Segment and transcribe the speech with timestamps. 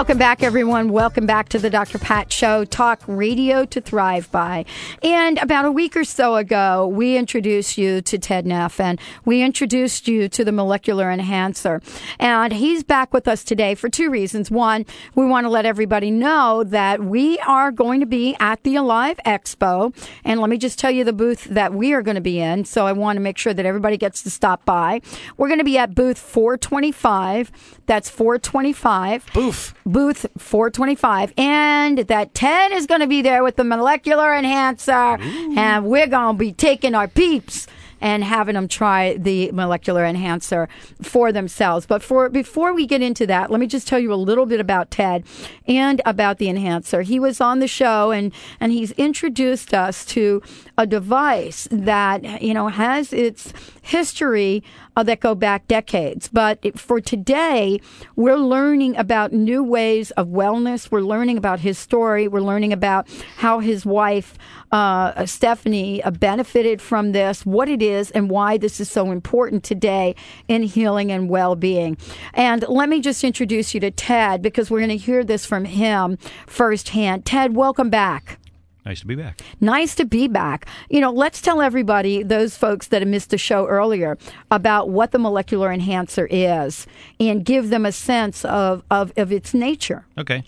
[0.00, 0.88] Welcome back, everyone.
[0.88, 1.98] Welcome back to the Dr.
[1.98, 4.64] Pat Show, talk radio to thrive by.
[5.02, 9.42] And about a week or so ago, we introduced you to Ted Neff and we
[9.42, 11.82] introduced you to the molecular enhancer.
[12.18, 14.50] And he's back with us today for two reasons.
[14.50, 14.86] One,
[15.16, 19.20] we want to let everybody know that we are going to be at the Alive
[19.26, 19.94] Expo.
[20.24, 22.64] And let me just tell you the booth that we are going to be in.
[22.64, 25.02] So I want to make sure that everybody gets to stop by.
[25.36, 27.52] We're going to be at booth 425.
[27.84, 29.26] That's 425.
[29.34, 29.74] Boof.
[29.92, 31.32] Booth 425.
[31.36, 35.18] And that Ted is going to be there with the molecular enhancer.
[35.56, 37.66] And we're going to be taking our peeps
[38.00, 40.68] and having them try the molecular enhancer
[41.02, 41.86] for themselves.
[41.86, 44.60] But for before we get into that, let me just tell you a little bit
[44.60, 45.24] about Ted
[45.66, 47.02] and about the enhancer.
[47.02, 50.42] He was on the show and and he's introduced us to
[50.76, 53.52] a device that you know has its
[53.82, 54.62] history
[54.96, 56.28] uh, that go back decades.
[56.28, 57.80] But for today,
[58.16, 60.90] we're learning about new ways of wellness.
[60.90, 62.28] We're learning about his story.
[62.28, 64.36] We're learning about how his wife,
[64.72, 69.64] uh, Stephanie, uh, benefited from this, what it is, and why this is so important
[69.64, 70.14] today
[70.48, 71.96] in healing and well being.
[72.34, 75.64] And let me just introduce you to Ted because we're going to hear this from
[75.64, 77.24] him firsthand.
[77.24, 78.38] Ted, welcome back.
[78.84, 79.40] Nice to be back.
[79.60, 80.66] Nice to be back.
[80.88, 84.16] You know, let's tell everybody, those folks that have missed the show earlier,
[84.50, 86.86] about what the molecular enhancer is
[87.18, 90.06] and give them a sense of, of, of its nature.
[90.16, 90.44] Okay.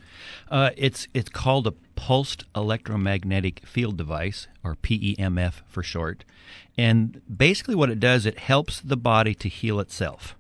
[0.50, 6.24] Uh, it's it's called a pulsed electromagnetic field device, or PEMF for short.
[6.76, 10.36] And basically, what it does, it helps the body to heal itself.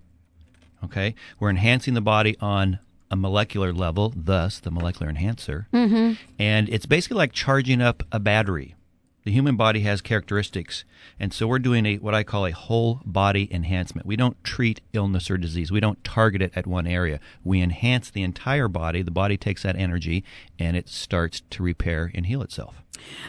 [0.84, 2.78] Okay, we're enhancing the body on
[3.10, 5.68] a molecular level, thus the molecular enhancer.
[5.72, 6.14] Mm-hmm.
[6.38, 8.74] And it's basically like charging up a battery.
[9.24, 10.84] The human body has characteristics,
[11.18, 14.04] and so we're doing a what I call a whole body enhancement.
[14.04, 15.70] We don't treat illness or disease.
[15.70, 17.20] We don't target it at one area.
[17.44, 19.00] We enhance the entire body.
[19.00, 20.24] The body takes that energy
[20.58, 22.82] and it starts to repair and heal itself.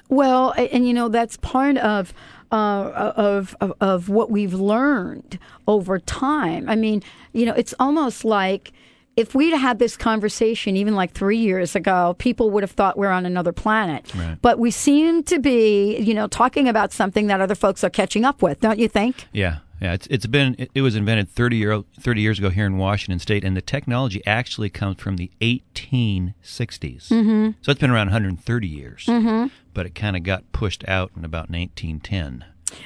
[0.09, 2.11] Well, and you know that's part of
[2.51, 5.37] uh, of, of of what we've learned
[5.67, 6.67] over time.
[6.69, 8.73] I mean, you know, it's almost like
[9.15, 13.11] if we'd had this conversation even like three years ago, people would have thought we're
[13.11, 14.13] on another planet.
[14.15, 14.37] Right.
[14.41, 18.25] But we seem to be, you know, talking about something that other folks are catching
[18.25, 19.27] up with, don't you think?
[19.31, 19.93] Yeah, yeah.
[19.93, 23.43] It's it's been it, was invented 30 year 30 years ago here in Washington State,
[23.43, 26.33] and the technology actually comes from the 1860s.
[27.09, 27.49] Mm-hmm.
[27.61, 29.47] So it's been around 130 years, mm-hmm.
[29.73, 32.45] but it kind of got pushed out in about 1910.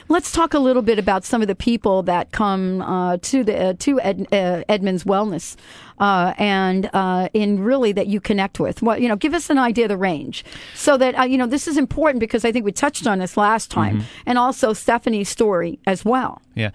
[0.09, 3.69] Let's talk a little bit about some of the people that come uh, to the
[3.69, 5.55] uh, to Ed, uh, Edmonds Wellness,
[5.99, 8.81] uh, and uh, in really that you connect with.
[8.81, 11.47] What you know, give us an idea of the range, so that uh, you know
[11.47, 15.29] this is important because I think we touched on this last time, and also Stephanie's
[15.29, 16.41] story as well.
[16.55, 16.71] Yeah.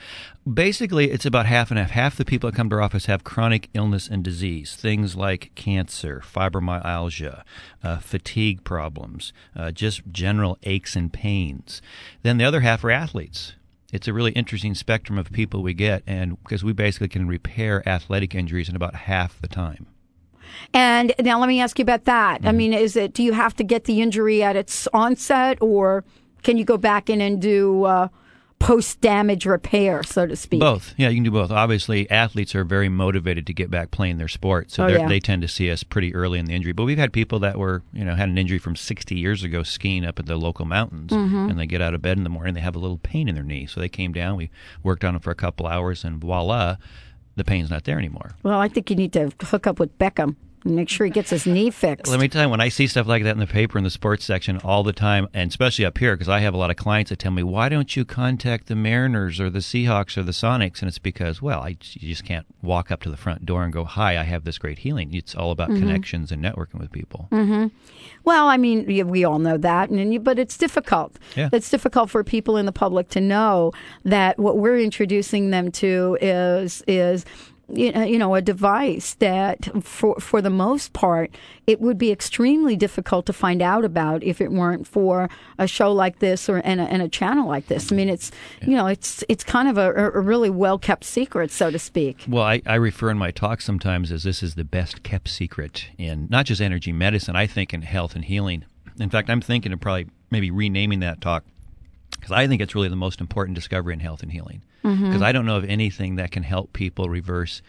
[0.53, 1.91] Basically, it's about half and half.
[1.91, 5.53] Half the people that come to our office have chronic illness and disease, things like
[5.55, 7.43] cancer, fibromyalgia,
[7.83, 11.81] uh, fatigue problems, uh, just general aches and pains.
[12.23, 13.55] Then the other half are athletes.
[13.93, 17.87] It's a really interesting spectrum of people we get, and because we basically can repair
[17.87, 19.87] athletic injuries in about half the time.
[20.75, 22.39] And now let me ask you about that.
[22.39, 22.49] Mm-hmm.
[22.49, 26.05] I mean, is it do you have to get the injury at its onset, or
[26.43, 28.09] can you go back in and do uh,
[28.63, 30.61] post damage repair, so to speak?
[30.61, 30.95] Both.
[30.97, 31.51] Yeah, you can do both.
[31.51, 35.09] Obviously, athletes are very motivated to get back playing their sport, so Oh, yeah.
[35.09, 36.73] they tend to see us pretty early in the injury.
[36.73, 39.63] But we've had people that were, you know, had an injury from 60 years ago
[39.63, 41.51] skiing up at the local mountains, Mm-hmm.
[41.51, 43.35] and they get out of bed in the morning, they have a little pain in
[43.35, 43.67] their knee.
[43.67, 44.51] So they came down, we
[44.83, 46.77] worked on them for a couple hours, and voila,
[47.37, 48.33] the pain's not there anymore.
[48.43, 51.47] Well, I think you need to hook up with Beckham make sure he gets his
[51.47, 52.11] knee fixed.
[52.11, 53.91] Let me tell you, when I see stuff like that in the paper in the
[53.91, 56.77] sports section all the time, and especially up here, because I have a lot of
[56.77, 60.33] clients that tell me, "Why don't you contact the Mariners or the Seahawks or the
[60.33, 63.65] Sonics?" And it's because, well, I you just can't walk up to the front door
[63.65, 65.81] and go, "Hi, I have this great healing." It's all about mm-hmm.
[65.81, 67.29] connections and networking with people.
[67.33, 67.69] Mm-hmm.
[68.25, 71.17] Well, I mean, we all know that, and but it's difficult.
[71.37, 71.49] Yeah.
[71.53, 73.73] It's difficult for people in the public to know
[74.05, 77.25] that what we're introducing them to is is
[77.73, 81.31] Uh, you know, a device that for for the most part
[81.67, 85.91] it would be extremely difficult to find out about if it weren't for a show
[85.91, 87.91] like this or and a, and a channel like this.
[87.91, 88.31] I mean, it's
[88.61, 92.25] you know it's it's kind of a, a really well kept secret, so to speak.
[92.29, 95.87] Well, I, I refer in my talk sometimes as this is the best kept secret
[95.97, 98.65] in not just energy medicine, I think in health and healing.
[99.01, 101.45] In fact, I'm thinking of probably maybe renaming that talk
[102.23, 104.63] because I think it's really the most important discovery in health and healing.
[104.85, 105.07] Mm-hmm.
[105.07, 107.63] Because I don't know of anything that can help people reverse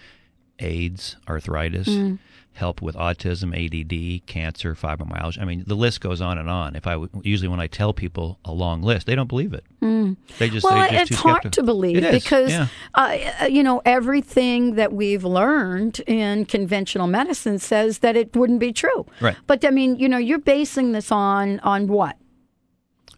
[0.59, 2.19] AIDS, arthritis, mm.
[2.51, 5.41] help with autism, ADD, cancer, fibromyalgia.
[5.41, 6.75] I mean, the list goes on and on.
[6.75, 9.63] If I w- usually when I tell people a long list, they don't believe it.
[9.81, 10.17] Mm.
[10.37, 12.67] They just Well, they just it's hard to believe because yeah.
[12.93, 18.59] Uh, uh, you know everything that we've learned in conventional medicine says that it wouldn't
[18.59, 19.07] be true.
[19.19, 19.35] Right.
[19.47, 22.17] But I mean, you know, you're basing this on on what?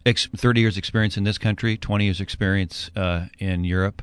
[0.05, 4.01] Ex- 30 years experience in this country, 20 years experience uh, in Europe.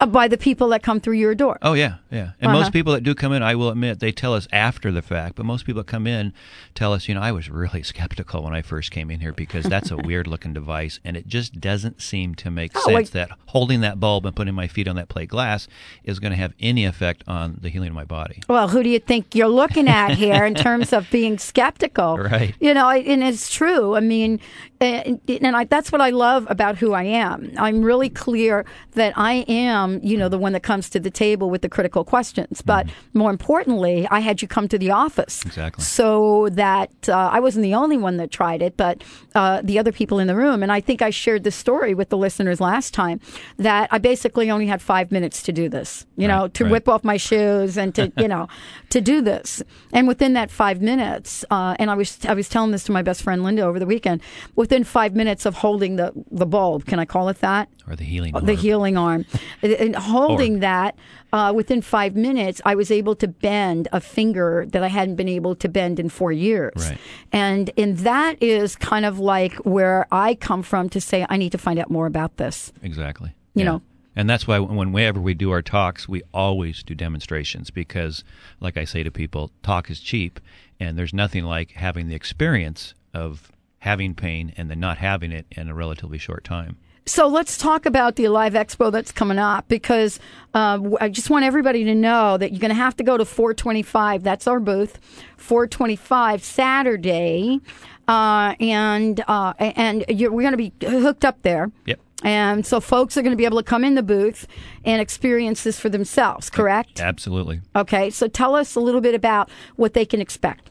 [0.00, 1.58] Uh, by the people that come through your door.
[1.60, 2.30] Oh yeah, yeah.
[2.40, 2.60] And Uh-huh.
[2.60, 5.34] most people that do come in, I will admit, they tell us after the fact.
[5.34, 6.32] But most people that come in
[6.74, 9.64] tell us, you know, I was really skeptical when I first came in here because
[9.64, 13.10] that's a weird looking device, and it just doesn't seem to make Oh, sense like-
[13.10, 15.66] that holding that bulb and putting my feet on that plate glass
[16.04, 18.40] is going to have any effect on the healing of my body.
[18.48, 22.18] Well, who do you think you're looking at here in terms of being skeptical?
[22.18, 22.54] Right.
[22.60, 23.96] You know, and it's true.
[23.96, 24.38] I mean,
[24.80, 27.50] and, and I, that's what I love about who I am.
[27.58, 29.67] I'm really clear that I am,
[30.02, 32.62] you know, the one that comes to the table with the critical questions.
[32.62, 35.44] But more importantly, I had you come to the office.
[35.44, 35.84] Exactly.
[35.84, 39.02] So that uh, I wasn't the only one that tried it, but
[39.34, 40.62] uh, the other people in the room.
[40.62, 43.20] And I think I shared this story with the listeners last time
[43.56, 46.72] that I basically only had five minutes to do this, you know, to right.
[46.72, 48.48] whip off my shoes and to, you know,
[48.90, 49.62] to do this.
[49.92, 53.02] And within that five minutes, uh, and I was I was telling this to my
[53.02, 54.22] best friend Linda over the weekend.
[54.56, 57.68] Within five minutes of holding the the bulb, can I call it that?
[57.88, 58.34] Or the healing.
[58.34, 58.44] Arm.
[58.44, 59.24] The healing arm.
[59.62, 60.60] And holding Orb.
[60.60, 60.98] that,
[61.32, 65.28] uh, within five minutes, I was able to bend a finger that I hadn't been
[65.28, 66.72] able to bend in four years.
[66.76, 66.98] Right.
[67.32, 71.52] And and that is kind of like where I come from to say I need
[71.52, 72.72] to find out more about this.
[72.82, 73.34] Exactly.
[73.54, 73.64] You Yeah.
[73.72, 73.82] know.
[74.16, 78.24] And that's why whenever we do our talks, we always do demonstrations because,
[78.58, 80.40] like I say to people, talk is cheap,
[80.80, 85.46] and there's nothing like having the experience of having pain and then not having it
[85.52, 86.76] in a relatively short time.
[87.08, 90.20] So let's talk about the Alive Expo that's coming up because
[90.52, 93.24] uh, I just want everybody to know that you're going to have to go to
[93.24, 94.22] 425.
[94.22, 94.98] That's our booth,
[95.38, 97.60] 425 Saturday,
[98.08, 101.72] uh, and uh, and you're, we're going to be hooked up there.
[101.86, 101.98] Yep.
[102.24, 104.46] And so folks are going to be able to come in the booth
[104.84, 107.00] and experience this for themselves, correct?
[107.00, 107.62] Absolutely.
[107.74, 110.68] Okay, so tell us a little bit about what they can expect.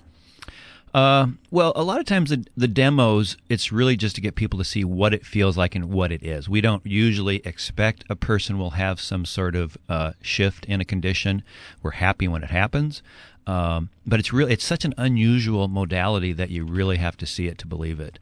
[0.98, 4.58] Uh, well, a lot of times the, the demos, it's really just to get people
[4.58, 6.50] to see what it feels like and what it is.
[6.50, 10.86] We don't usually expect a person will have some sort of uh, shift in a
[10.86, 11.44] condition.
[11.84, 13.04] We're happy when it happens,
[13.46, 17.46] um, but it's really it's such an unusual modality that you really have to see
[17.46, 18.18] it to believe it.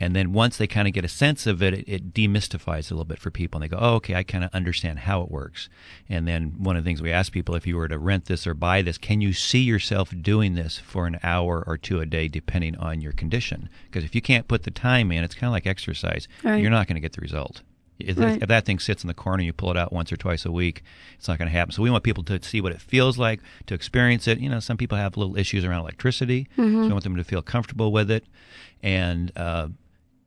[0.00, 2.94] And then once they kind of get a sense of it, it, it demystifies a
[2.94, 5.30] little bit for people, and they go, "Oh, okay, I kind of understand how it
[5.30, 5.68] works."
[6.08, 8.46] And then one of the things we ask people, if you were to rent this
[8.46, 12.06] or buy this, can you see yourself doing this for an hour or two a
[12.06, 13.68] day, depending on your condition?
[13.90, 16.26] Because if you can't put the time in, it's kind of like exercise.
[16.42, 16.60] Right.
[16.62, 17.60] You're not going to get the result.
[17.98, 18.40] If, Right.
[18.42, 20.46] if that thing sits in the corner and you pull it out once or twice
[20.46, 20.82] a week,
[21.18, 21.72] it's not going to happen.
[21.72, 24.38] So we want people to see what it feels like, to experience it.
[24.38, 27.42] You know, some people have little issues around electricity, so we want them to feel
[27.42, 28.24] comfortable with it,
[28.82, 29.68] and uh,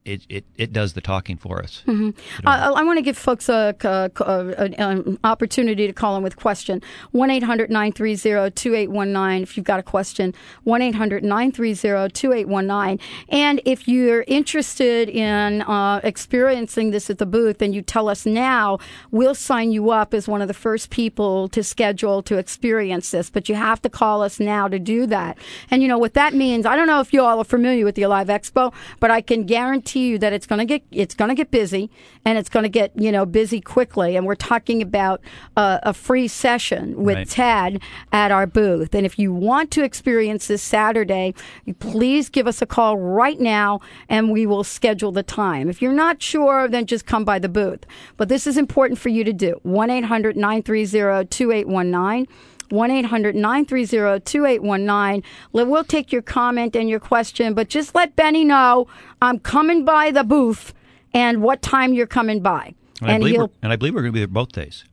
[0.05, 1.83] it, it it does the talking for us.
[1.87, 2.13] Uh,
[2.45, 6.81] I want to give folks a, a- a- an opportunity to call in with question.
[7.11, 10.33] 1 800 930 2819 if you've got a question.
[10.63, 12.99] 1 800 930 2819.
[13.29, 18.25] And if you're interested in uh, experiencing this at the booth and you tell us
[18.25, 18.79] now,
[19.11, 23.29] we'll sign you up as one of the first people to schedule to experience this.
[23.29, 25.37] But you have to call us now to do that.
[25.71, 26.65] And you know what that means?
[26.65, 29.45] I don't know if you all are familiar with the Alive Expo, but I can
[29.45, 31.89] guarantee you that it's going to get it's going to get busy
[32.25, 34.15] and it's going to get you know busy quickly.
[34.15, 35.21] And we're talking about
[35.57, 37.29] uh, a free session with Right.
[37.29, 37.81] Ted
[38.11, 38.93] at our booth.
[38.95, 41.33] And if you want to experience this Saturday,
[41.79, 45.69] please give us a call right now and we will schedule the time.
[45.69, 47.85] If you're not sure, then just come by the booth.
[48.17, 49.59] But this is important for you to do.
[49.63, 52.27] 1 800 930 2819.
[52.73, 55.23] 1 800 930 2819.
[55.51, 58.87] We'll take your comment and your question, but just let Benny know
[59.21, 60.73] I'm coming by the booth
[61.13, 62.73] and what time you're coming by.
[63.01, 64.83] And, I believe we're, and I believe we're going to be there both days.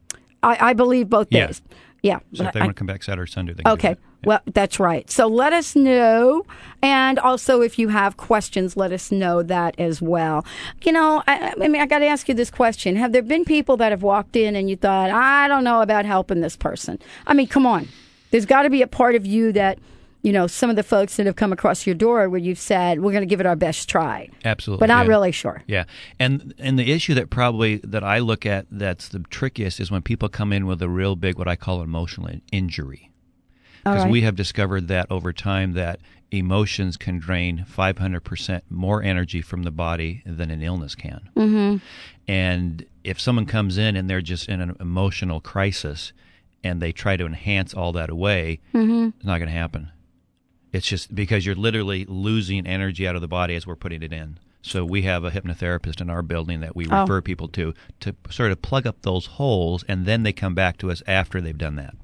[0.42, 1.46] I, I believe both Yeah.
[1.46, 1.62] days.
[2.02, 2.18] Yeah.
[2.34, 3.96] So if they I- want to come back Saturday or Sunday, they can do Okay.
[4.24, 5.10] Well, that's right.
[5.10, 6.44] So let us know.
[6.82, 10.44] And also, if you have questions, let us know that as well.
[10.82, 13.44] You know, I, I mean, I got to ask you this question Have there been
[13.44, 16.98] people that have walked in and you thought, I don't know about helping this person?
[17.26, 17.88] I mean, come on.
[18.30, 19.78] There's got to be a part of you that,
[20.22, 23.00] you know, some of the folks that have come across your door where you've said,
[23.00, 24.28] we're going to give it our best try.
[24.44, 24.80] Absolutely.
[24.80, 25.10] But not yeah.
[25.10, 25.62] really sure.
[25.66, 25.84] Yeah,
[26.18, 30.02] and and the issue that probably that I look at that's the trickiest is when
[30.02, 33.10] people come in with a real big what I call emotional injury.
[33.84, 34.10] Because right.
[34.10, 39.70] we have discovered that over time that emotions can drain 500% more energy from the
[39.70, 41.28] body than an illness can.
[41.36, 41.76] Mm-hmm.
[42.28, 46.12] And if someone comes in and they're just in an emotional crisis
[46.62, 49.08] and they try to enhance all that away, Mm-hmm.
[49.16, 49.90] it's not going to happen.
[50.72, 54.12] It's just because you're literally losing energy out of the body as we're putting it
[54.12, 54.38] in.
[54.62, 57.00] So we have a hypnotherapist in our building that we Oh.
[57.00, 60.76] refer people to to sort of plug up those holes, and then they come back
[60.78, 61.94] to us after they've done that.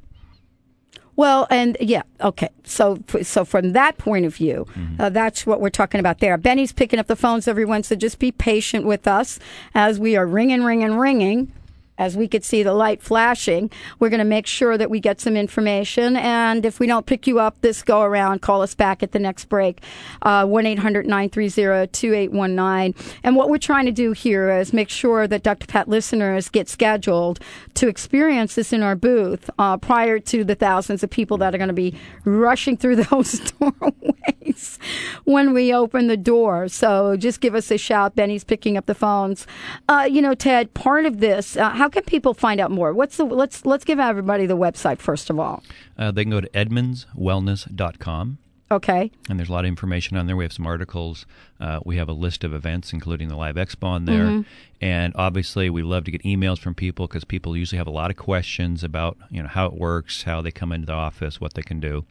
[1.16, 2.50] Well, and yeah, okay.
[2.64, 4.66] So, so from that point of view,
[4.98, 6.36] uh, that's what we're talking about there.
[6.36, 7.82] Benny's picking up the phones, everyone.
[7.82, 9.38] So just be patient with us
[9.74, 11.52] as we are ringing, ringing, ringing.
[11.98, 15.20] As we could see the light flashing, we're going to make sure that we get
[15.20, 16.16] some information.
[16.16, 19.18] And if we don't pick you up this go around, call us back at the
[19.18, 19.80] next break.
[20.22, 23.18] Uh, 1 800 930 2819.
[23.22, 25.66] And what we're trying to do here is make sure that Dr.
[25.66, 27.40] Pat listeners get scheduled
[27.74, 31.58] to experience this in our booth uh, prior to the thousands of people that are
[31.58, 34.78] going to be rushing through those doorways
[35.24, 36.68] when we open the door.
[36.68, 38.14] So just give us a shout.
[38.14, 39.46] Benny's picking up the phones.
[39.88, 42.92] Uh, you know, Ted, part of this, uh, how can people find out more?
[42.92, 45.62] What's the let's let's give everybody the website first of all.
[45.98, 48.38] Uh, they can go to edmondswellness.com.
[48.68, 49.12] Okay.
[49.30, 50.36] and there's a lot of information on there.
[50.36, 51.24] We have some articles.
[51.60, 54.44] Uh, we have a list of events, including the live expo on there.
[54.80, 58.10] And obviously, we love to get emails from people because people usually have a lot
[58.10, 61.54] of questions about you know how it works, how they come into the office, what
[61.54, 62.06] they can do,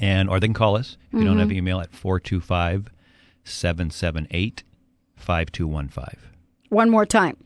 [0.00, 2.90] and or they can call us if you don't have email at 425
[3.44, 4.64] 778
[5.16, 6.18] 5215.
[6.70, 7.36] One more time.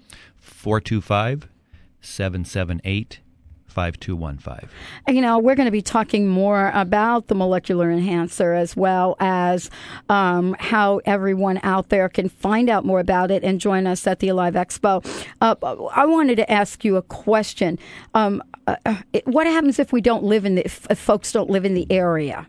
[0.43, 1.49] 425
[2.01, 3.21] 778
[3.73, 4.69] 5215.
[5.15, 9.71] You know, we're going to be talking more about the molecular enhancer as well as
[10.09, 14.19] um, how everyone out there can find out more about it and join us at
[14.19, 15.05] the Alive Expo.
[15.41, 15.55] Uh,
[15.95, 17.79] I wanted to ask you a question.
[18.15, 21.51] Um, uh, uh, what happens if we don't live in the, if, if folks don't
[21.51, 22.47] live in the area?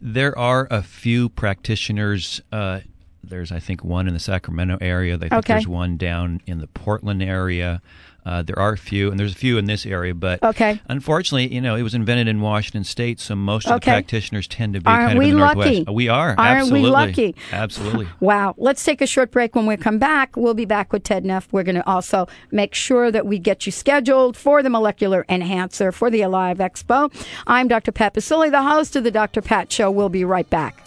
[0.00, 2.42] There are a few practitioners.
[2.52, 2.80] Uh,
[3.28, 5.14] there's, I think, one in the Sacramento area.
[5.16, 5.52] I think Okay.
[5.54, 7.80] there's one down in the Portland area.
[8.24, 10.80] Uh, there are a few, and there's a few in this area, but Okay.
[10.88, 13.92] unfortunately, you know, it was invented in Washington State, so most of Okay.
[13.92, 15.68] the practitioners tend to be Aren't kind of we in the Northwest.
[15.70, 15.86] lucky?
[15.86, 16.34] Uh, We are.
[16.36, 17.36] Aren't we lucky?
[17.52, 18.08] Absolutely.
[18.18, 18.56] Wow.
[18.58, 19.54] Let's take a short break.
[19.54, 21.46] When we come back, we'll be back with Ted Neff.
[21.52, 25.92] We're going to also make sure that we get you scheduled for the molecular enhancer
[25.92, 27.12] for the Alive Expo.
[27.46, 27.92] I'm Dr.
[27.92, 29.40] Pat Baccili, the host of the Dr.
[29.40, 29.88] Pat Show.
[29.88, 30.82] We'll be right back.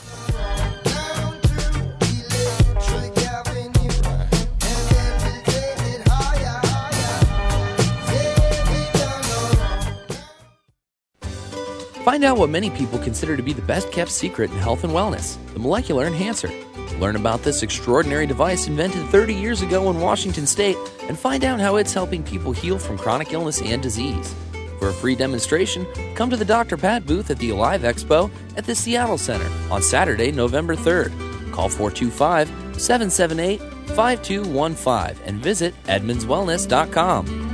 [12.03, 14.93] Find out what many people consider to be the best kept secret in health and
[14.93, 16.49] wellness the molecular enhancer.
[16.97, 20.77] Learn about this extraordinary device invented 30 years ago in Washington state
[21.07, 24.33] and find out how it's helping people heal from chronic illness and disease.
[24.79, 26.77] For a free demonstration, come to the Dr.
[26.77, 31.11] Pat booth at the Alive Expo at the Seattle Center on Saturday, November 3rd.
[31.51, 32.47] Call 425
[32.81, 33.59] 778
[33.93, 37.48] 5215 and visit edmondswellness.com.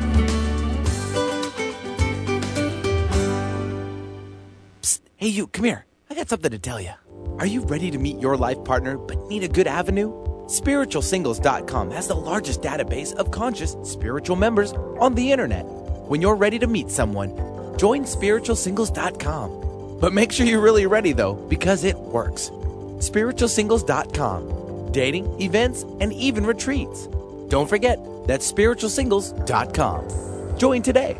[5.25, 5.85] hey, you, come here.
[6.07, 6.91] I got something to tell you.
[7.39, 10.13] Are you ready to meet your life partner but need a good avenue?
[10.45, 15.65] SpiritualSingles.com has the largest database of conscious spiritual members on the internet.
[16.09, 17.35] When you're ready to meet someone,
[17.75, 19.97] join SpiritualSingles.com.
[19.99, 22.51] But make sure you're really ready though, because it works.
[22.99, 24.91] SpiritualSingles.com.
[24.91, 27.07] Dating, events, and even retreats.
[27.47, 30.57] Don't forget, that's SpiritualSingles.com.
[30.59, 31.17] Join today.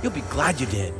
[0.00, 0.94] You'll be glad you did.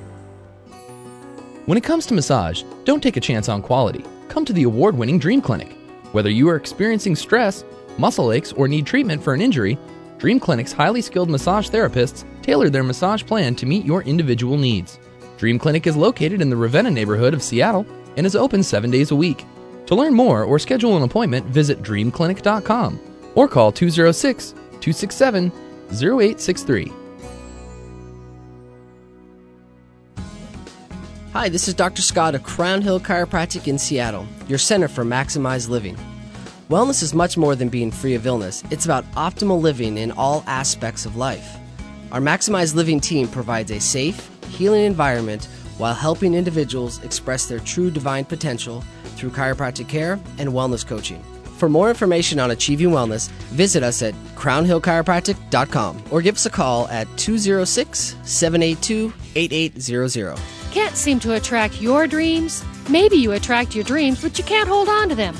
[1.68, 4.02] When it comes to massage, don't take a chance on quality.
[4.30, 5.76] Come to the award winning Dream Clinic.
[6.12, 7.62] Whether you are experiencing stress,
[7.98, 9.76] muscle aches, or need treatment for an injury,
[10.16, 14.98] Dream Clinic's highly skilled massage therapists tailor their massage plan to meet your individual needs.
[15.36, 17.84] Dream Clinic is located in the Ravenna neighborhood of Seattle
[18.16, 19.44] and is open seven days a week.
[19.88, 22.98] To learn more or schedule an appointment, visit dreamclinic.com
[23.34, 25.52] or call 206 267
[25.90, 26.92] 0863.
[31.38, 32.02] Hi, this is Dr.
[32.02, 35.96] Scott of Crown Hill Chiropractic in Seattle, your center for maximized living.
[36.68, 40.42] Wellness is much more than being free of illness, it's about optimal living in all
[40.48, 41.48] aspects of life.
[42.10, 45.44] Our Maximized Living team provides a safe, healing environment
[45.76, 48.82] while helping individuals express their true divine potential
[49.14, 51.22] through chiropractic care and wellness coaching.
[51.56, 56.88] For more information on achieving wellness, visit us at crownhillchiropractic.com or give us a call
[56.88, 60.57] at 206 782 8800.
[60.78, 62.64] Can't seem to attract your dreams?
[62.88, 65.36] Maybe you attract your dreams, but you can't hold on to them.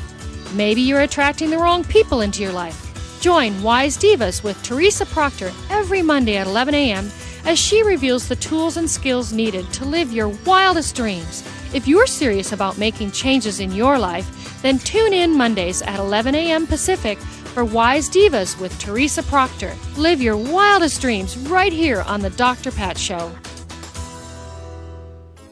[0.55, 3.21] Maybe you're attracting the wrong people into your life.
[3.21, 7.09] Join Wise Divas with Teresa Proctor every Monday at 11 a.m.
[7.45, 11.45] as she reveals the tools and skills needed to live your wildest dreams.
[11.73, 16.35] If you're serious about making changes in your life, then tune in Mondays at 11
[16.35, 16.67] a.m.
[16.67, 19.73] Pacific for Wise Divas with Teresa Proctor.
[19.97, 22.73] Live your wildest dreams right here on The Dr.
[22.73, 23.33] Pat Show.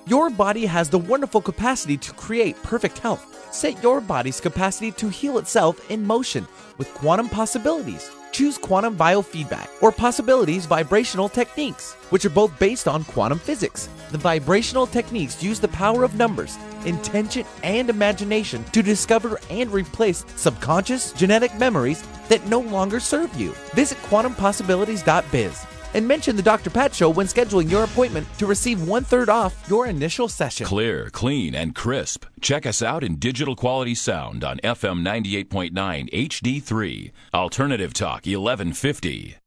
[0.08, 3.52] Your body has the wonderful capacity to create perfect health.
[3.52, 6.46] Set your body's capacity to heal itself in motion
[6.78, 8.08] with quantum possibilities.
[8.30, 13.88] Choose quantum biofeedback or possibilities vibrational techniques, which are both based on quantum physics.
[14.12, 20.24] The vibrational techniques use the power of numbers, intention, and imagination to discover and replace
[20.36, 23.50] subconscious genetic memories that no longer serve you.
[23.74, 26.70] Visit quantumpossibilities.biz and mention the Dr.
[26.70, 30.66] Pat Show when scheduling your appointment to receive one third off your initial session.
[30.66, 32.26] Clear, clean, and crisp.
[32.40, 35.72] Check us out in digital quality sound on FM 98.9
[36.12, 37.10] HD3.
[37.34, 39.38] Alternative Talk 1150.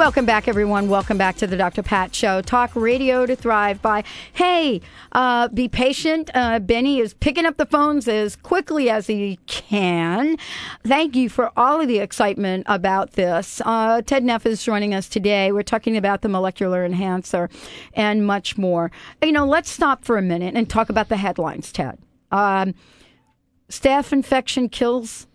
[0.00, 0.88] Welcome back, everyone.
[0.88, 1.82] Welcome back to the Dr.
[1.82, 2.40] Pat Show.
[2.40, 4.02] Talk radio to thrive by.
[4.32, 4.80] Hey,
[5.12, 6.30] uh, be patient.
[6.32, 10.38] Uh, Benny is picking up the phones as quickly as he can.
[10.84, 13.60] Thank you for all of the excitement about this.
[13.62, 15.52] Uh, Ted Neff is joining us today.
[15.52, 17.50] We're talking about the molecular enhancer
[17.92, 18.90] and much more.
[19.22, 21.98] You know, let's stop for a minute and talk about the headlines, Ted.
[22.32, 22.74] Um,
[23.68, 25.26] staph infection kills.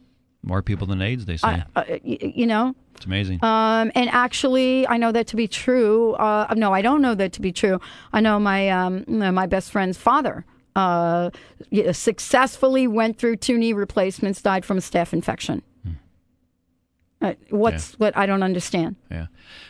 [0.46, 1.64] More people than AIDS, they say.
[1.75, 2.00] Uh, y-
[2.36, 3.44] you know, it's amazing.
[3.44, 6.14] um, and actually, I know that to be true.
[6.14, 7.82] Uh, no, I don't know that to be true.
[8.14, 11.32] I know my um, my best friend's father uh,
[11.92, 15.64] successfully went through two knee replacements, died from a staph infection.
[17.22, 18.98] Uh, what's what I don't understand.
[19.10, 19.28] Yeah.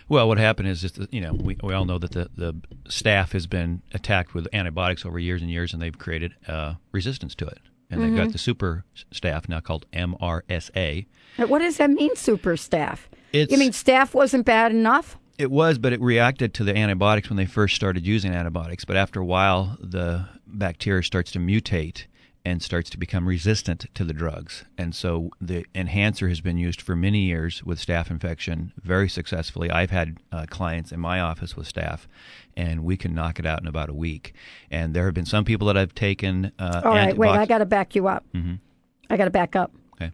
[0.10, 2.53] Well, what happened is just you know we we all know that the the
[2.89, 7.34] staph has been attacked with antibiotics over years and years, and they've created uh, resistance
[7.36, 7.60] to it.
[7.89, 8.31] And they've got mm-hmm.
[8.31, 11.05] the super staph now called MRSA.
[11.37, 12.99] What does that mean, super staph?
[13.31, 15.17] It's- you mean staph wasn't bad enough?
[15.37, 18.85] It was, but it reacted to the antibiotics when they first started using antibiotics.
[18.85, 22.05] But after a while, the bacteria starts to mutate
[22.46, 24.66] and starts to become resistant to the drugs.
[24.77, 29.72] And so the enhancer has been used for many years with staph infection very successfully.
[29.72, 32.01] I've had uh, clients in my office with staph,
[32.55, 34.34] and we can knock it out in about a week.
[34.70, 36.51] And there have been some people that I've taken.
[36.60, 38.24] Uh, All right, wait, I got to back you up.
[39.10, 39.72] I got to back up.
[39.96, 40.12] Okay.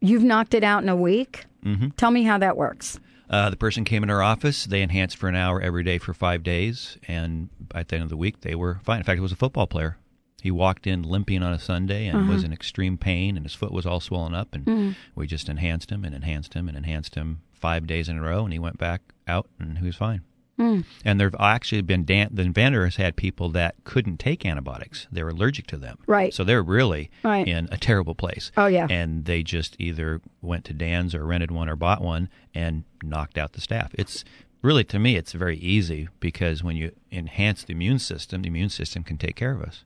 [0.00, 1.46] You've knocked it out in a week.
[1.64, 1.88] Mm-hmm.
[1.96, 3.00] Tell me how that works.
[3.28, 4.64] Uh, the person came in our office.
[4.64, 8.08] They enhanced for an hour every day for five days, and at the end of
[8.08, 8.98] the week, they were fine.
[8.98, 9.98] In fact, it was a football player.
[10.42, 12.46] He walked in limping on a Sunday and was uh-huh.
[12.46, 14.54] in extreme pain, and his foot was all swollen up.
[14.54, 14.90] And mm-hmm.
[15.14, 18.44] we just enhanced him and enhanced him and enhanced him five days in a row,
[18.44, 20.22] and he went back out and he was fine.
[20.58, 20.84] Mm.
[21.04, 25.22] And there've actually been Dan- the inventor has had people that couldn't take antibiotics; they
[25.22, 25.98] were allergic to them.
[26.06, 26.34] Right.
[26.34, 27.46] So they're really Right.
[27.46, 28.50] in a terrible place.
[28.56, 28.88] Oh, yeah.
[28.90, 33.38] And they just either went to Dan's or rented one or bought one and knocked
[33.38, 33.90] out the staph.
[33.94, 34.24] It's
[34.62, 38.70] really to me, it's very easy because when you enhance the immune system, the immune
[38.70, 39.84] system can take care of us.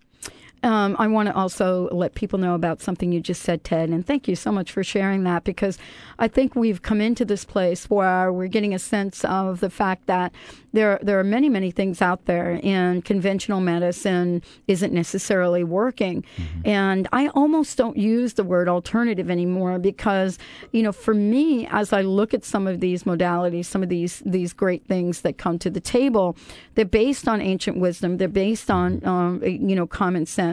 [0.63, 4.07] Um, I want to also let people know about something you just said, Ted, and
[4.07, 5.79] thank you so much for sharing that because
[6.19, 10.07] I think we've come into this place where we're getting a sense of the fact
[10.07, 10.33] that
[10.73, 16.25] there there are many many things out there, and conventional medicine isn't necessarily working.
[16.65, 20.39] And I almost don't use the word alternative anymore because
[20.71, 24.23] you know, for me, as I look at some of these modalities, some of these
[24.25, 26.37] these great things that come to the table,
[26.75, 28.17] they're based on ancient wisdom.
[28.17, 30.52] They're based on um, you know common sense.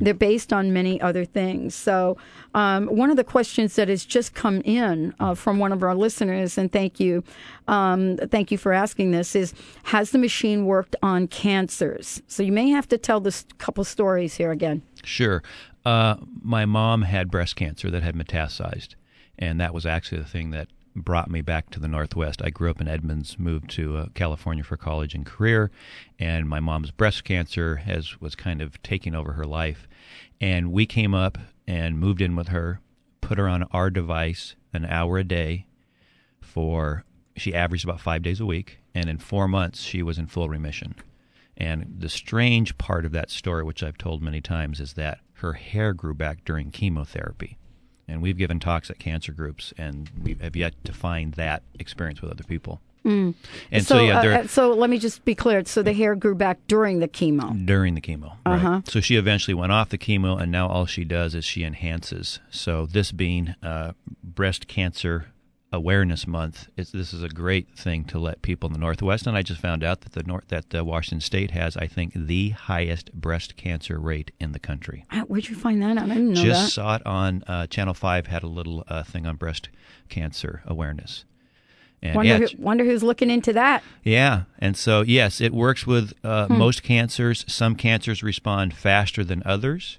[0.00, 1.74] They're based on many other things.
[1.74, 2.16] So,
[2.54, 5.94] um, one of the questions that has just come in uh, from one of our
[5.94, 7.24] listeners, and thank you,
[7.68, 9.54] um, thank you for asking this, is
[9.84, 12.22] has the machine worked on cancers?
[12.28, 14.82] So you may have to tell this couple stories here again.
[15.02, 15.42] Sure.
[15.84, 18.94] Uh, my mom had breast cancer that had metastasized,
[19.38, 22.40] and that was actually the thing that brought me back to the Northwest.
[22.42, 25.70] I grew up in Edmonds, moved to uh, California for college and career,
[26.18, 29.88] and my mom's breast cancer has was kind of taking over her life.
[30.40, 32.80] And we came up and moved in with her,
[33.20, 35.66] put her on our device an hour a day
[36.40, 37.04] for
[37.36, 40.48] she averaged about five days a week, and in four months she was in full
[40.48, 40.94] remission.
[41.56, 45.54] And the strange part of that story, which I've told many times, is that her
[45.54, 47.58] hair grew back during chemotherapy.
[48.06, 52.20] And we've given talks at cancer groups, and we have yet to find that experience
[52.20, 52.80] with other people.
[53.70, 55.62] And so, yeah, uh, uh, so let me just be clear.
[55.66, 57.66] So the hair grew back during the chemo.
[57.66, 58.36] during the chemo.
[58.46, 58.88] Right.
[58.88, 62.40] So she eventually went off the chemo, and now all she does is she enhances.
[62.50, 65.26] So this being uh, Breast Cancer
[65.74, 69.26] Awareness Month, it's, this is a great thing to let people in the Northwest.
[69.26, 72.12] And I just found out that the North that uh, Washington State has, I think,
[72.14, 75.04] the highest breast cancer rate in the country.
[75.10, 75.98] Ah, Where'd you find that?
[75.98, 76.04] out?
[76.10, 76.70] I didn't know Just that.
[76.72, 78.28] saw it on uh, Channel Five.
[78.28, 79.68] Had a little uh, thing on breast
[80.08, 81.24] cancer awareness.
[82.02, 83.82] And Wonder, yeah, who, wonder who's looking into that.
[84.02, 86.58] yeah, and so yes, it works with uh, Hmm.
[86.58, 87.46] most cancers.
[87.48, 89.98] Some cancers respond faster than others.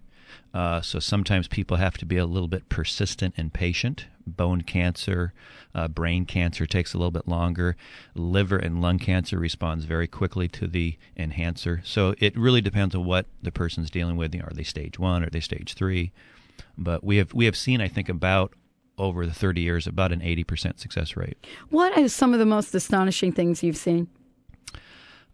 [0.55, 4.05] Uh, so sometimes people have to be a little bit persistent and patient.
[4.25, 5.33] Bone cancer,
[5.75, 7.75] uh, brain cancer takes a little bit longer.
[8.15, 11.81] Liver and lung cancer responds very quickly to the enhancer.
[11.83, 14.33] So it really depends on what the person's dealing with.
[14.33, 15.25] You know, are they stage one?
[15.25, 16.13] Are they stage three?
[16.77, 18.53] But we have we have seen, I think, about
[18.97, 21.37] over the 30 years, about an 80% success rate.
[21.69, 24.07] What are some of the most astonishing things you've seen?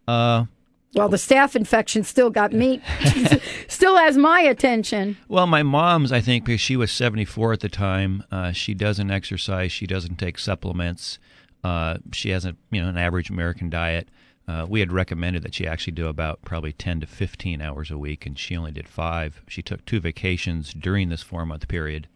[0.08, 0.46] Uh,
[0.94, 2.82] well, the staph infection still got me,
[3.68, 5.16] still has my attention.
[5.28, 9.10] Well, my mom's, I think, because she was 74 at the time, uh, she doesn't
[9.10, 11.18] exercise, she doesn't take supplements,
[11.64, 14.08] uh, she has a you know an average American diet.
[14.48, 17.96] Uh, we had recommended that she actually do about probably 10 to 15 hours a
[17.98, 19.40] week, and she only did five.
[19.46, 22.08] She took two vacations during this four month period.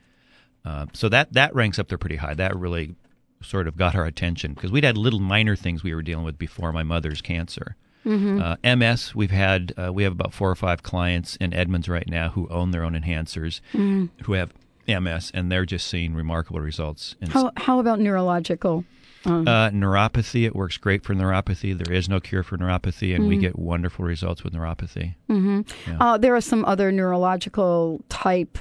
[0.65, 2.35] Uh, so that, that ranks up there pretty high.
[2.35, 2.97] That really
[3.41, 6.37] sort of got our attention because we'd had little minor things we were dealing with
[6.37, 7.77] before my mother's cancer.
[8.07, 8.41] Mm-hmm.
[8.41, 12.09] Uh, MS, we've had uh, we have about four or five clients in Edmonds right
[12.09, 14.09] now who own their own enhancers, mm.
[14.25, 14.53] who have
[14.87, 17.17] MS, and they're just seeing remarkable results.
[17.29, 18.85] how how about neurological?
[19.25, 21.77] Um, uh, neuropathy, it works great for neuropathy.
[21.77, 23.29] There is no cure for neuropathy, and mm-hmm.
[23.29, 25.17] we get wonderful results with neuropathy.
[25.29, 25.63] Mm-hmm.
[25.91, 25.97] Yeah.
[25.99, 28.59] Uh, there are some other neurological type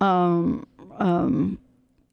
[0.00, 0.66] um,
[0.98, 1.58] um,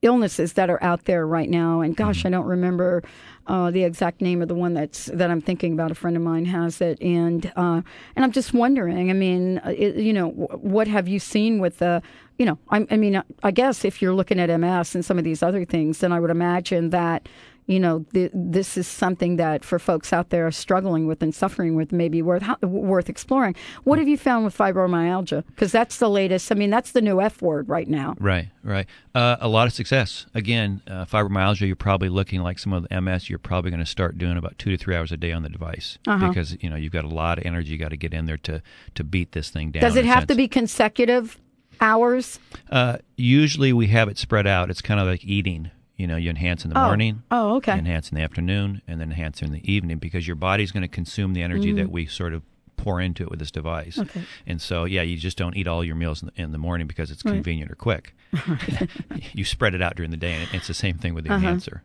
[0.05, 1.81] illnesses that are out there right now.
[1.81, 2.27] And gosh, mm-hmm.
[2.27, 3.03] I don't remember
[3.47, 5.91] uh, the exact name of the one that's that I'm thinking about.
[5.91, 7.81] A friend of mine has it, and uh,
[8.15, 9.09] and I'm just wondering.
[9.09, 12.01] I mean, uh, it, you know, what have you seen with the
[12.37, 15.23] you know, I, I, mean, I guess if you're looking at MS and some of
[15.23, 17.29] these other things, then I would imagine that
[17.67, 21.75] you know, th- this is something that for folks out there struggling with and suffering
[21.75, 23.55] with may be worth worth exploring.
[23.83, 25.43] What have you found with fibromyalgia?
[25.47, 26.51] Because that's the latest.
[26.51, 28.15] I mean, that's the new F word right now.
[28.19, 28.85] Right, right.
[29.15, 30.27] Uh, a lot of success.
[30.35, 31.65] Again, uh, fibromyalgia.
[31.65, 33.29] You're probably looking like some of the MS.
[33.29, 35.49] You're probably going to start doing about two to three hours a day on the
[35.49, 36.27] device uh-huh.
[36.27, 37.71] because you know you've got a lot of energy.
[37.71, 38.61] You got to get in there to
[38.93, 39.81] to beat this thing down.
[39.81, 40.27] Does it have sense.
[40.27, 41.39] to be consecutive?
[41.81, 42.39] hours?
[42.69, 44.69] Uh, usually we have it spread out.
[44.69, 45.71] It's kind of like eating.
[45.97, 46.87] You know, you enhance in the oh.
[46.87, 47.23] morning.
[47.31, 47.77] Oh, okay.
[47.77, 50.89] Enhance in the afternoon, and then enhance in the evening because your body's going to
[50.89, 51.77] consume the energy mm.
[51.77, 52.43] that we sort of
[52.77, 53.97] pour into it with this device.
[53.97, 54.23] Okay.
[54.45, 56.87] And so, yeah, you just don't eat all your meals in the, in the morning
[56.87, 57.33] because it's right.
[57.33, 58.15] convenient or quick.
[59.33, 61.45] you spread it out during the day, and it's the same thing with the uh-huh.
[61.45, 61.83] enhancer.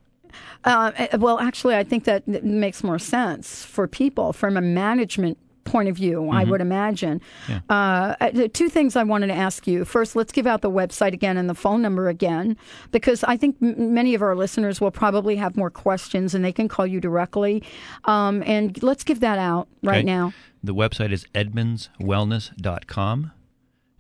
[0.64, 5.38] Uh, eh, well, actually, I think that makes more sense for people from a management
[5.70, 6.37] point of view, mm-hmm.
[6.37, 7.20] I would imagine.
[7.48, 7.61] Yeah.
[7.68, 9.85] Uh, uh two things I wanted to ask you.
[9.85, 12.56] First, let's give out the website again and the phone number again,
[12.90, 16.52] because I think m- many of our listeners will probably have more questions and they
[16.52, 17.62] can call you directly.
[18.04, 20.04] Um, and let's give that out right okay.
[20.04, 20.33] now.
[20.62, 23.33] The website is edmondswellness.com,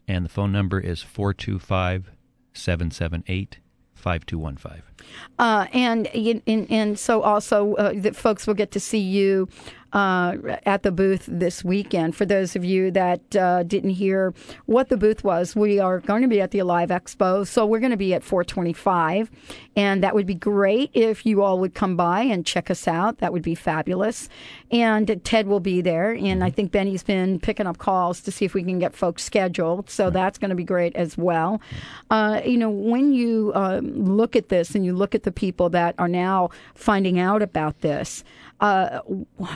[0.06, 2.10] and the phone number is 425
[2.52, 3.58] 778
[3.94, 4.82] 5215.
[5.38, 6.06] Uh, and,
[6.46, 9.48] and and so also uh, the folks will get to see you
[9.92, 12.14] uh, at the booth this weekend.
[12.16, 14.34] For those of you that uh, didn't hear
[14.66, 17.46] what the booth was, we are going to be at the Alive Expo.
[17.46, 19.30] So we're going to be at 425.
[19.76, 23.18] And that would be great if you all would come by and check us out.
[23.18, 24.28] That would be fabulous.
[24.70, 26.12] And Ted will be there.
[26.12, 29.24] And I think Benny's been picking up calls to see if we can get folks
[29.24, 29.90] scheduled.
[29.90, 31.60] So that's going to be great as well.
[32.10, 35.70] Uh, you know, when you um, look at this and you look at the people
[35.70, 38.22] that are now finding out about this,
[38.60, 39.00] uh,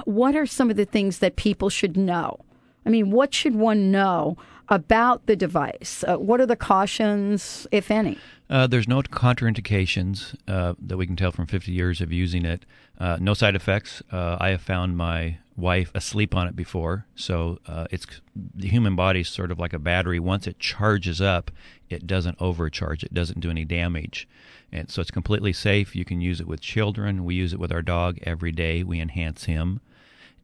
[0.04, 2.40] what are some of the things that people should know?
[2.86, 4.36] I mean, what should one know
[4.68, 6.04] about the device?
[6.06, 8.18] Uh, what are the cautions, if any?
[8.50, 12.66] Uh, there's no contraindications uh, that we can tell from 50 years of using it.
[12.98, 14.02] Uh, no side effects.
[14.12, 18.06] Uh, I have found my wife asleep on it before, so uh, it's
[18.54, 20.20] the human body is sort of like a battery.
[20.20, 21.50] Once it charges up,
[21.88, 23.02] it doesn't overcharge.
[23.02, 24.28] It doesn't do any damage,
[24.70, 25.96] and so it's completely safe.
[25.96, 27.24] You can use it with children.
[27.24, 28.82] We use it with our dog every day.
[28.82, 29.80] We enhance him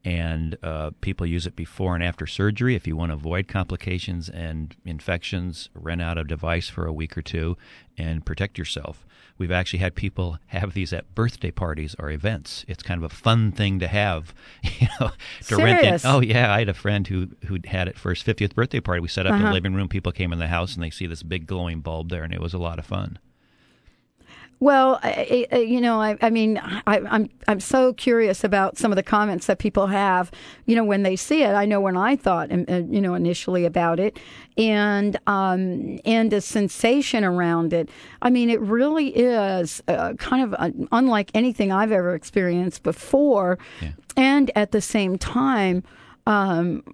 [0.04, 2.74] and uh, people use it before and after surgery.
[2.74, 7.18] If you want to avoid complications and infections, rent out a device for a week
[7.18, 7.56] or two
[7.98, 9.04] and protect yourself.
[9.36, 12.64] We've actually had people have these at birthday parties or events.
[12.66, 15.08] It's kind of a fun thing to have, you know,
[15.40, 15.82] to Serious?
[15.82, 16.02] rent it.
[16.04, 19.00] Oh yeah, I had a friend who who had it for his 50th birthday party.
[19.00, 19.48] We set up uh-huh.
[19.48, 19.88] the living room.
[19.88, 22.40] People came in the house and they see this big glowing bulb there, and it
[22.40, 23.18] was a lot of fun.
[24.62, 28.77] Well, I, I, you know, I, I mean, I, am I'm, I'm so curious about
[28.77, 30.31] some of the comments that people have.
[30.66, 33.99] You know, when they see it, I know when I thought, you know, initially about
[33.99, 34.18] it,
[34.59, 37.88] and um, and the sensation around it.
[38.20, 43.59] I mean, it really is uh, kind of uh, unlike anything I've ever experienced before,
[43.81, 43.92] yeah.
[44.16, 45.83] and at the same time.
[46.27, 46.85] Um,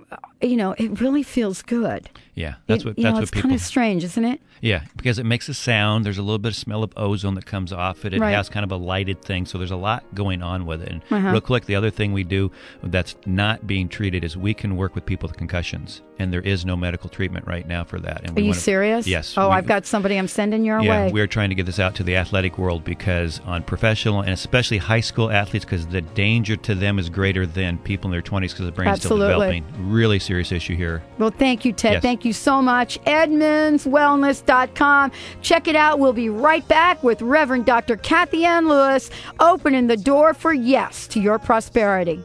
[0.42, 2.08] you know, it really feels good.
[2.34, 3.48] Yeah, that's what you that's know, what it's people.
[3.48, 4.40] kind of strange, isn't it?
[4.60, 6.04] Yeah, because it makes a sound.
[6.04, 8.12] There's a little bit of smell of ozone that comes off it.
[8.12, 8.32] It Right.
[8.34, 10.88] has kind of a lighted thing, so there's a lot going on with it.
[10.90, 11.28] And Uh-huh.
[11.30, 12.50] real quick, the other thing we do
[12.82, 16.66] that's not being treated is we can work with people with concussions, and there is
[16.66, 18.20] no medical treatment right now for that.
[18.24, 19.06] And Are you wanna- serious?
[19.06, 19.34] Yes.
[19.38, 21.12] Oh, we- I've got somebody I'm sending your Yeah, way.
[21.12, 24.78] we're trying to get this out to the athletic world because on professional and especially
[24.78, 28.52] high school athletes, because the danger to them is greater than people in their 20s
[28.52, 29.60] because the brain's still Absolutely.
[29.62, 29.90] developing.
[29.90, 31.02] Really serious issue here.
[31.18, 31.94] Well, thank you, Ted.
[31.94, 32.02] Yes.
[32.02, 33.02] Thank you so much.
[33.04, 35.12] EdmondsWellness.com.
[35.40, 35.98] Check it out.
[35.98, 37.96] We'll be right back with Reverend Dr.
[37.96, 39.10] Kathy Ann Lewis,
[39.40, 42.22] opening the door for yes to your prosperity.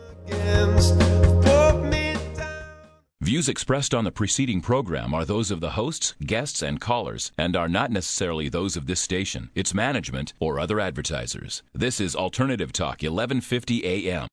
[3.22, 7.56] Views expressed on the preceding program are those of the hosts, guests, and callers, and
[7.56, 11.62] are not necessarily those of this station, its management, or other advertisers.
[11.72, 14.28] This is Alternative Talk, 1150 AM.